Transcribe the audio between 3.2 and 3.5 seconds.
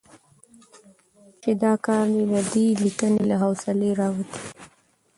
له